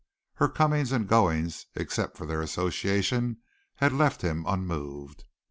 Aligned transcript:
Her 0.37 0.49
comings 0.49 0.91
and 0.91 1.07
goings, 1.07 1.67
except 1.75 2.17
for 2.17 2.25
their 2.25 2.41
association, 2.41 3.37
had 3.75 3.93
left 3.93 4.23
him 4.23 4.45
unmoved. 4.47 5.25